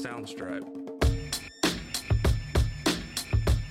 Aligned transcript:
Soundstripe. 0.00 0.64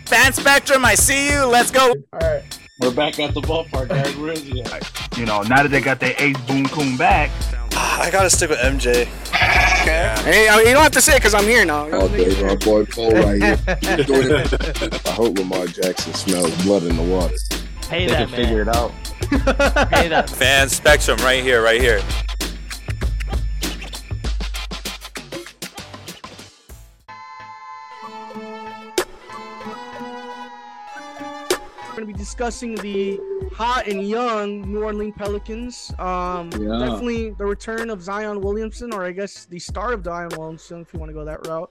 Fan 0.08 0.34
Spectrum, 0.34 0.86
I 0.86 0.96
see 0.96 1.32
you. 1.32 1.46
Let's 1.46 1.72
go. 1.72 1.94
All 2.14 2.20
right. 2.20 2.44
We're 2.80 2.92
back 2.94 3.20
at 3.20 3.34
the 3.34 3.42
ballpark, 3.42 3.90
guys. 3.90 4.16
Where 4.16 4.32
is 4.32 4.44
he 4.44 4.62
at? 4.62 5.18
You 5.18 5.26
know, 5.26 5.42
now 5.42 5.64
that 5.64 5.70
they 5.70 5.82
got 5.82 6.00
their 6.00 6.16
ace 6.18 6.38
boom 6.42 6.66
coon 6.68 6.96
back, 6.98 7.30
ah, 7.74 8.02
I 8.02 8.10
gotta 8.12 8.30
stick 8.30 8.50
with 8.50 8.60
MJ. 8.60 9.02
Okay. 9.82 10.14
Hey, 10.24 10.50
I 10.50 10.58
mean, 10.58 10.68
you 10.68 10.74
don't 10.74 10.84
have 10.84 10.92
to 10.94 11.02
say 11.02 11.14
it 11.16 11.20
because 11.20 11.34
I'm 11.34 11.44
here 11.46 11.66
now. 11.66 11.88
Oh, 11.92 12.08
there's 12.08 12.42
my 12.42 12.56
boy 12.56 12.86
Cole 12.86 13.12
right 13.12 13.42
here. 13.42 13.58
He's 13.82 14.06
doing 14.06 14.28
it. 14.32 15.08
I 15.08 15.12
hope 15.12 15.38
Lamar 15.38 15.68
Jackson 15.68 16.14
smells 16.14 16.64
blood 16.64 16.84
in 16.84 16.96
the 16.96 17.04
water. 17.04 17.36
Pay 17.82 18.06
They 18.06 18.14
that 18.14 18.30
can 18.30 18.36
figure 18.36 18.66
man. 18.66 18.70
it 18.70 18.76
out. 18.76 19.90
Pay 19.90 20.08
that. 20.10 20.30
Fan 20.30 20.70
Spectrum 20.70 21.18
right 21.20 21.44
here, 21.44 21.62
right 21.64 21.82
here. 21.82 22.02
Going 32.00 32.08
to 32.08 32.18
be 32.18 32.18
discussing 32.18 32.76
the 32.76 33.20
hot 33.52 33.86
and 33.90 34.08
young 34.08 34.62
New 34.72 34.84
Orleans 34.84 35.14
Pelicans. 35.18 35.92
Um, 36.00 36.50
Yeah. 36.54 36.80
Definitely 36.80 37.32
the 37.32 37.46
return 37.46 37.90
of 37.90 38.02
Zion 38.02 38.40
Williamson, 38.40 38.94
or 38.94 39.04
I 39.04 39.12
guess 39.12 39.44
the 39.44 39.60
star 39.60 39.92
of 39.92 40.06
Zion 40.06 40.30
Williamson, 40.38 40.80
if 40.80 40.94
you 40.94 41.00
want 41.02 41.10
to 41.10 41.14
go 41.14 41.26
that 41.26 41.46
route. 41.46 41.70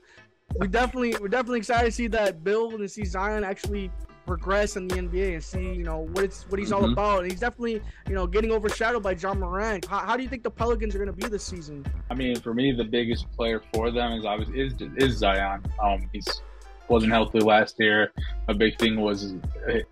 We 0.58 0.68
definitely, 0.68 1.14
we're 1.18 1.28
definitely 1.28 1.60
excited 1.60 1.86
to 1.86 1.92
see 1.92 2.08
that 2.08 2.44
build 2.44 2.74
and 2.74 2.90
see 2.90 3.06
Zion 3.06 3.42
actually 3.42 3.90
progress 4.26 4.76
in 4.76 4.86
the 4.86 4.96
NBA 4.96 5.32
and 5.32 5.42
see, 5.42 5.72
you 5.72 5.84
know, 5.84 6.00
what 6.12 6.24
it's 6.24 6.42
what 6.50 6.58
he's 6.60 6.72
all 6.72 6.82
Mhm. 6.82 6.92
about. 6.92 7.22
And 7.22 7.30
he's 7.30 7.40
definitely, 7.40 7.80
you 8.06 8.14
know, 8.14 8.26
getting 8.26 8.50
overshadowed 8.52 9.02
by 9.02 9.12
Ja 9.12 9.32
Morant. 9.32 9.86
How, 9.86 10.00
how 10.00 10.14
do 10.14 10.22
you 10.22 10.28
think 10.28 10.42
the 10.42 10.50
Pelicans 10.50 10.94
are 10.94 10.98
going 10.98 11.06
to 11.06 11.14
be 11.16 11.26
this 11.26 11.42
season? 11.42 11.86
I 12.10 12.14
mean, 12.14 12.38
for 12.40 12.52
me, 12.52 12.72
the 12.72 12.84
biggest 12.84 13.30
player 13.32 13.62
for 13.72 13.90
them 13.90 14.12
is 14.12 14.26
obviously 14.26 14.60
is, 14.60 14.74
is 14.98 15.16
Zion. 15.16 15.62
Um, 15.82 16.10
he's 16.12 16.28
wasn't 16.88 17.12
healthy 17.12 17.40
last 17.40 17.76
year. 17.78 18.12
A 18.48 18.54
big 18.54 18.78
thing 18.78 19.00
was 19.00 19.34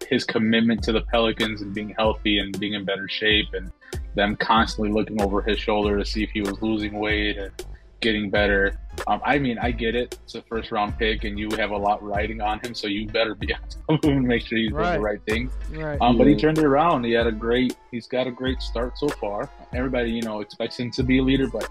his 0.09 0.25
commitment 0.25 0.83
to 0.85 0.93
the 0.93 1.03
Pelicans 1.03 1.63
and 1.63 1.75
being 1.75 1.95
healthy 1.99 2.39
and 2.39 2.59
being 2.59 2.75
in 2.75 2.85
better 2.85 3.09
shape, 3.09 3.49
and 3.53 3.71
them 4.15 4.37
constantly 4.37 4.93
looking 4.93 5.21
over 5.21 5.43
his 5.43 5.59
shoulder 5.59 5.99
to 5.99 6.05
see 6.05 6.23
if 6.23 6.31
he 6.31 6.41
was 6.41 6.61
losing 6.63 6.95
weight 6.99 7.37
and 7.37 7.53
getting 8.01 8.31
better. 8.31 8.79
Um, 9.07 9.21
I 9.25 9.39
mean, 9.39 9.59
I 9.59 9.71
get 9.71 9.95
it. 9.95 10.19
It's 10.25 10.35
a 10.35 10.43
first 10.43 10.71
round 10.71 10.99
pick, 10.99 11.25
and 11.25 11.39
you 11.39 11.51
have 11.57 11.71
a 11.71 11.77
lot 11.77 12.03
riding 12.03 12.41
on 12.41 12.61
him, 12.61 12.75
so 12.75 12.87
you 12.87 13.07
better 13.09 13.35
be 13.35 13.53
on 13.55 13.61
top 13.69 14.05
of 14.05 14.05
him 14.05 14.19
and 14.19 14.27
make 14.27 14.47
sure 14.47 14.59
he's 14.59 14.71
doing 14.71 14.93
the 14.93 15.01
right 15.01 15.21
things. 15.27 15.53
Right. 15.71 15.99
Um, 16.01 16.17
but 16.19 16.27
he 16.27 16.37
turned 16.37 16.59
it 16.59 16.65
around. 16.65 17.05
He 17.05 17.13
had 17.13 17.27
a 17.27 17.33
great. 17.33 17.77
He's 17.91 18.07
got 18.07 18.27
a 18.27 18.31
great 18.31 18.61
start 18.63 18.99
so 18.99 19.09
far. 19.09 19.51
Everybody, 19.75 20.11
you 20.11 20.23
know, 20.23 20.41
expects 20.41 20.79
him 20.79 20.91
to 20.93 21.03
be 21.03 21.19
a 21.19 21.23
leader, 21.23 21.49
but 21.49 21.69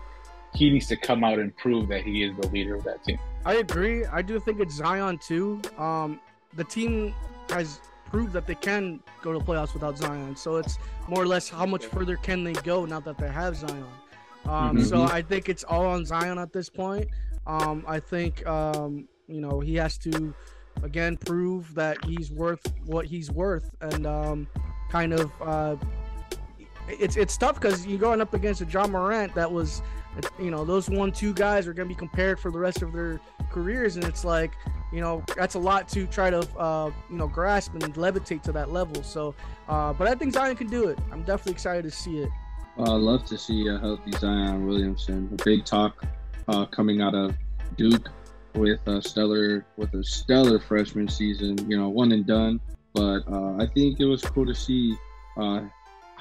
he 0.56 0.70
needs 0.70 0.88
to 0.88 0.96
come 0.96 1.24
out 1.24 1.40
and 1.40 1.56
prove 1.58 1.88
that 1.90 2.02
he 2.04 2.24
is 2.24 2.36
the 2.40 2.48
leader 2.48 2.76
of 2.76 2.84
that 2.86 3.04
team. 3.04 3.20
I 3.46 3.56
agree. 3.56 4.06
I 4.06 4.22
do 4.22 4.40
think 4.40 4.60
it's 4.60 4.76
Zion 4.76 5.18
too. 5.20 5.62
Um, 5.78 6.20
the 6.56 6.64
team 6.64 7.14
has 7.50 7.80
proved 8.06 8.34
that 8.34 8.48
they 8.48 8.56
can 8.56 9.00
go 9.22 9.34
to 9.34 9.40
playoffs 9.40 9.74
without 9.74 9.98
Zion. 9.98 10.36
So 10.36 10.56
it's 10.58 10.78
more 11.08 11.22
or 11.22 11.28
less 11.28 11.50
how 11.50 11.66
much 11.66 11.86
further 11.86 12.16
can 12.16 12.44
they 12.44 12.54
go 12.54 12.86
now 12.86 13.00
that 13.02 13.18
they 13.18 13.28
have 13.30 13.56
Zion. 13.58 13.86
Um, 14.46 14.78
Mhm. 14.78 14.86
So 14.86 15.04
I 15.04 15.22
think 15.22 15.50
it's 15.50 15.64
all 15.64 15.86
on 15.86 16.06
Zion 16.06 16.38
at 16.38 16.54
this 16.54 16.70
point. 16.70 17.08
Um, 17.48 17.84
I 17.88 18.00
think 18.00 18.46
um, 18.48 19.08
you 19.28 19.42
know 19.42 19.60
he 19.60 19.76
has 19.76 19.98
to 20.00 20.34
again 20.84 21.18
prove 21.18 21.74
that 21.76 22.04
he's 22.06 22.32
worth 22.32 22.62
what 22.86 23.06
he's 23.06 23.30
worth, 23.32 23.70
and 23.82 24.06
um, 24.08 24.48
kind 24.90 25.14
of 25.14 25.32
uh, 25.42 25.76
it's 26.88 27.16
it's 27.16 27.38
tough 27.38 27.56
because 27.56 27.86
you're 27.86 28.00
going 28.00 28.22
up 28.22 28.34
against 28.34 28.62
a 28.62 28.66
Ja 28.66 28.88
Morant 28.88 29.34
that 29.36 29.52
was 29.52 29.82
you 30.40 30.52
know 30.52 30.64
those 30.64 30.90
one 30.90 31.12
two 31.12 31.34
guys 31.34 31.68
are 31.68 31.74
going 31.74 31.88
to 31.90 31.94
be 31.94 31.98
compared 31.98 32.40
for 32.40 32.52
the 32.52 32.60
rest 32.60 32.82
of 32.82 32.94
their 32.94 33.20
careers 33.52 33.96
and 33.96 34.06
it's 34.06 34.24
like 34.24 34.52
you 34.94 35.02
know 35.02 35.24
that's 35.36 35.56
a 35.56 35.60
lot 35.60 35.88
to 35.90 36.06
try 36.08 36.30
to 36.30 36.40
uh, 36.58 36.92
you 37.10 37.18
know 37.18 37.28
grasp 37.28 37.74
and 37.74 37.84
levitate 37.96 38.42
to 38.42 38.52
that 38.52 38.72
level 38.72 39.04
so 39.04 39.36
uh, 39.68 39.92
but 39.94 40.08
i 40.08 40.16
think 40.16 40.34
zion 40.34 40.56
can 40.56 40.68
do 40.68 40.88
it 40.88 40.98
i'm 41.12 41.22
definitely 41.24 41.52
excited 41.52 41.84
to 41.84 41.92
see 41.92 42.20
it 42.20 42.30
Uh, 42.78 42.94
I 42.94 42.98
love 42.98 43.24
to 43.26 43.38
see 43.38 43.68
a 43.70 43.80
healthy 43.80 44.12
Zion 44.20 44.68
Williamson. 44.68 45.30
A 45.32 45.44
big 45.46 45.64
talk 45.64 46.04
uh, 46.50 46.66
coming 46.66 47.02
out 47.02 47.16
of 47.16 47.34
Duke 47.78 48.10
with 48.54 48.86
a 48.88 49.02
stellar 49.02 49.66
with 49.78 49.94
a 49.94 50.04
stellar 50.04 50.60
freshman 50.60 51.08
season. 51.08 51.56
You 51.70 51.78
know, 51.78 51.88
one 51.88 52.12
and 52.12 52.26
done. 52.28 52.60
But 52.94 53.24
uh, 53.32 53.64
I 53.64 53.66
think 53.74 54.02
it 54.02 54.06
was 54.06 54.22
cool 54.24 54.46
to 54.46 54.54
see 54.54 54.98
uh, 55.38 55.62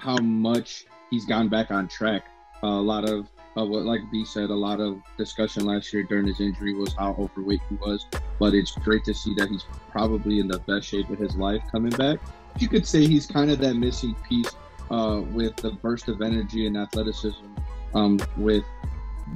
how 0.04 0.19
much 0.19 0.84
he's 1.10 1.25
gone 1.25 1.48
back 1.48 1.70
on 1.70 1.88
track. 1.88 2.25
Uh, 2.62 2.66
a 2.66 2.87
lot 2.92 3.09
of 3.09 3.26
uh, 3.56 3.65
what, 3.65 3.84
like 3.84 4.00
B 4.12 4.25
said, 4.25 4.50
a 4.50 4.54
lot 4.54 4.81
of 4.81 5.00
discussion 5.16 5.65
last 5.65 5.92
year 5.92 6.03
during 6.03 6.26
his 6.26 6.41
injury 6.41 6.75
was 6.75 6.92
how 6.92 7.15
overweight 7.19 7.60
he 7.70 7.76
was. 7.76 8.06
But 8.38 8.53
it's 8.53 8.72
great 8.72 9.04
to 9.04 9.15
see 9.15 9.32
that 9.38 9.48
he's 9.48 9.65
probably 9.91 10.41
in 10.41 10.48
the 10.48 10.59
best 10.60 10.88
shape 10.88 11.09
of 11.09 11.19
his 11.19 11.37
life 11.37 11.62
coming 11.72 11.92
back. 11.92 12.19
You 12.59 12.69
could 12.69 12.87
say 12.87 13.06
he's 13.06 13.26
kind 13.26 13.50
of 13.50 13.59
that 13.60 13.75
missing 13.75 14.15
piece 14.28 14.50
uh, 14.91 15.22
with 15.32 15.56
the 15.56 15.70
burst 15.72 16.09
of 16.09 16.21
energy 16.21 16.66
and 16.66 16.76
athleticism 16.76 17.47
um, 17.94 18.19
with 18.36 18.65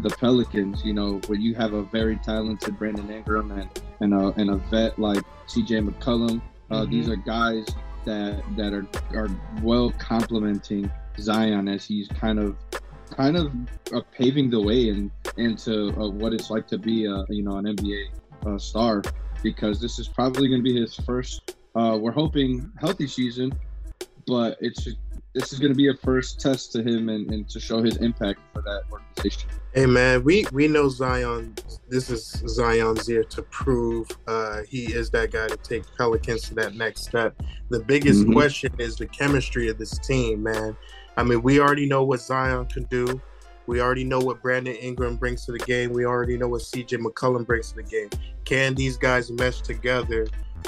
the 0.03 0.11
Pelicans. 0.11 0.85
You 0.85 0.93
know, 0.95 1.21
where 1.29 1.39
you 1.39 1.55
have 1.55 1.73
a 1.73 1.83
very 1.85 2.17
talented 2.17 2.77
Brandon 2.79 3.09
Ingram 3.11 3.53
and 3.53 3.71
and 4.01 4.13
a, 4.15 4.29
and 4.41 4.51
a 4.51 4.57
vet 4.57 4.99
like 4.99 5.23
C.J. 5.47 5.81
McCollum. 5.81 6.41
Uh, 6.71 6.83
Mhm. 6.83 6.91
These 6.91 7.09
are 7.09 7.17
guys 7.17 7.67
that 8.05 8.43
that 8.57 8.73
are 8.73 8.87
are 9.17 9.29
well 9.63 9.91
complementing 9.99 10.91
Zion 11.19 11.69
as 11.69 11.85
he's 11.85 12.09
kind 12.09 12.39
of 12.39 12.57
kind 13.11 13.37
of 13.37 13.53
uh, 13.93 14.01
paving 14.13 14.51
the 14.51 14.61
way 14.61 14.89
in, 14.89 15.11
into 15.37 15.89
uh, 16.01 16.09
what 16.09 16.33
it's 16.33 16.51
like 16.51 16.67
to 16.69 16.79
be 16.79 17.07
a 17.07 17.25
you 17.29 17.43
know 17.43 17.57
an 17.57 17.65
NBA 17.65 18.07
uh, 18.47 18.59
star 18.59 19.03
because 19.43 19.81
this 19.81 19.99
is 19.99 20.09
probably 20.09 20.49
going 20.49 20.63
to 20.63 20.65
be 20.65 20.79
his 20.81 20.97
first. 20.97 21.57
Uh, 21.75 21.97
we're 22.01 22.13
hoping 22.13 22.71
healthy 22.81 23.07
season, 23.07 23.53
but 24.27 24.57
it's 24.61 24.89
this 25.35 25.53
is 25.53 25.59
going 25.59 25.73
to 25.73 25.77
be 25.77 25.89
a 25.89 25.95
first 25.95 26.41
test 26.41 26.73
to 26.73 26.83
him 26.83 27.09
and, 27.09 27.31
and 27.31 27.49
to 27.49 27.61
show 27.61 27.83
his 27.83 27.97
impact 27.99 28.41
for 28.53 28.63
that 28.63 28.83
organization. 28.91 29.49
Hey 29.75 29.87
man, 29.87 30.25
we 30.25 30.47
we 30.53 30.67
know 30.67 30.89
Zion. 30.89 31.55
This 31.89 32.11
is 32.11 32.25
Zion's 32.49 33.09
year 33.09 33.23
to 33.25 33.43
prove 33.43 34.09
uh, 34.27 34.63
he 34.69 34.85
is 34.93 35.11
that 35.11 35.31
guy 35.31 35.47
to 35.49 35.57
take 35.59 35.85
Pelicans 35.97 36.43
to 36.49 36.55
that 36.55 36.75
next 36.75 37.03
step. 37.05 37.41
The 37.69 37.81
biggest 37.81 38.25
Mhm. 38.25 38.33
question 38.33 38.73
is 38.79 38.97
the 38.97 39.07
chemistry 39.07 39.69
of 39.69 39.79
this 39.79 39.99
team, 39.99 40.43
man. 40.43 40.77
I 41.17 41.23
mean, 41.23 41.43
we 41.43 41.61
already 41.61 41.87
know 41.87 42.03
what 42.03 42.21
Zion 42.21 42.67
can 42.67 42.85
do. 42.85 43.21
We 43.67 43.81
already 43.83 44.05
know 44.05 44.19
what 44.21 44.43
Brandon 44.43 44.75
Ingram 44.75 45.17
brings 45.17 45.45
to 45.45 45.53
the 45.53 45.59
game. 45.59 45.93
We 45.93 46.07
already 46.07 46.39
know 46.39 46.49
what 46.49 46.63
CJ 46.63 46.97
McCollum 46.97 47.47
brings 47.47 47.69
to 47.71 47.77
the 47.77 47.83
game. 47.83 48.09
Can 48.47 48.75
these 48.75 48.97
guys 48.97 49.31
mesh 49.31 49.61
together 49.61 50.27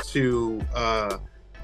to 0.08 0.60
uh, 0.74 1.16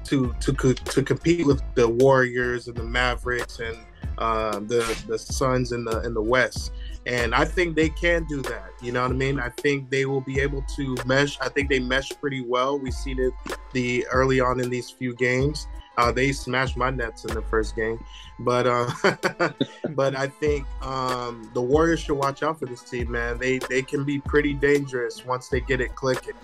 to 0.05 0.33
to 0.39 0.73
to 0.73 1.03
compete 1.03 1.45
with 1.45 1.61
the 1.75 1.87
Warriors 1.87 2.67
and 2.67 2.75
the 2.75 2.83
Mavericks 2.83 3.59
and 3.59 3.77
uh, 4.17 4.59
the 4.59 4.97
the 5.07 5.19
Suns 5.19 5.71
in 5.71 5.85
the 5.85 6.01
in 6.01 6.15
the 6.15 6.21
West? 6.21 6.71
And 7.07 7.33
I 7.33 7.45
think 7.45 7.75
they 7.75 7.89
can 7.89 8.25
do 8.25 8.41
that. 8.43 8.71
You 8.81 8.91
know 8.91 9.01
what 9.03 9.11
I 9.11 9.15
mean? 9.15 9.39
I 9.39 9.47
think 9.49 9.89
they 9.89 10.05
will 10.05 10.19
be 10.21 10.39
able 10.41 10.61
to 10.75 10.95
mesh. 11.05 11.39
I 11.39 11.47
think 11.49 11.69
they 11.69 11.79
mesh 11.79 12.11
pretty 12.19 12.41
well. 12.41 12.77
We 12.77 12.91
see 12.91 13.13
it 13.13 13.33
the 13.71 14.05
early 14.07 14.39
on 14.41 14.59
in 14.59 14.69
these 14.69 14.89
few 14.89 15.15
games. 15.15 15.67
Uh, 15.97 16.11
they 16.11 16.31
smashed 16.31 16.75
my 16.77 16.89
nets 16.91 17.23
in 17.25 17.33
the 17.33 17.41
first 17.41 17.75
game, 17.75 17.97
but 18.41 18.67
uh, 18.67 18.87
but 19.95 20.15
I 20.15 20.27
think 20.27 20.67
um, 20.83 21.49
the 21.55 21.61
Warriors 21.61 22.01
should 22.01 22.17
watch 22.17 22.43
out 22.43 22.59
for 22.59 22.65
this 22.67 22.83
team, 22.83 23.09
man. 23.11 23.39
They 23.39 23.57
they 23.59 23.81
can 23.81 24.03
be 24.03 24.19
pretty 24.19 24.53
dangerous 24.53 25.25
once 25.25 25.47
they 25.47 25.59
get 25.61 25.81
it 25.81 25.95
clicking. 25.95 26.35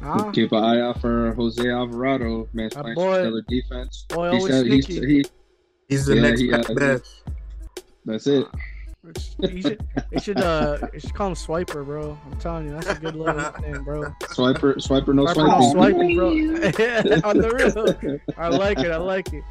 Nah, 0.00 0.30
Keep 0.30 0.52
an 0.52 0.62
eye 0.64 0.80
out 0.80 1.00
for 1.02 1.34
Jose 1.34 1.68
Alvarado, 1.68 2.48
man. 2.54 2.70
That 2.72 2.80
Playing 2.82 2.94
boy- 2.94 3.14
stellar 3.20 3.42
defense. 3.48 4.06
boy, 4.08 4.30
He 4.30 4.36
always 4.38 4.54
said 4.54 4.66
he's, 4.66 4.86
sneaky. 4.86 5.06
he. 5.06 5.24
He's 5.88 6.06
the 6.06 6.14
Yeah, 6.14 6.22
next 6.22 6.40
he, 6.40 6.50
Pat 6.50 6.70
uh, 6.70 6.74
Bev. 6.74 7.02
That's 8.06 8.26
it. 8.26 8.46
You 9.38 9.62
should, 9.62 9.86
you 10.10 10.20
should, 10.20 10.40
uh, 10.40 10.78
you 10.92 11.00
should 11.00 11.14
call 11.14 11.28
him 11.28 11.34
Swiper, 11.34 11.84
bro. 11.84 12.18
I'm 12.30 12.38
telling 12.38 12.66
you, 12.66 12.72
that's 12.72 12.88
a 12.88 12.94
good 12.94 13.14
little 13.14 13.34
name, 13.60 13.84
bro. 13.84 14.02
Swiper, 14.22 14.76
swiper, 14.76 15.14
no 15.14 15.26
Swiper, 15.26 15.48
no 15.48 15.72
swiping. 15.72 16.16
swiping, 16.16 16.16
bro. 16.16 16.28
On 17.28 17.38
the 17.38 17.50
real, 17.50 18.32
I 18.36 18.48
like 18.48 18.78
it. 18.78 18.90
I 18.90 18.96
like 18.96 19.32
it. 19.32 19.44